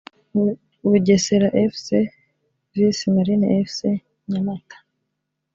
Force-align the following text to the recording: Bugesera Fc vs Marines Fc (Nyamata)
Bugesera 0.89 1.47
Fc 1.73 1.87
vs 2.75 2.99
Marines 3.13 3.51
Fc 3.67 3.79
(Nyamata) 4.29 4.77